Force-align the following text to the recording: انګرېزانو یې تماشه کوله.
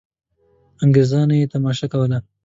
انګرېزانو 0.83 1.33
یې 1.39 1.51
تماشه 1.53 1.87
کوله. 1.91 2.17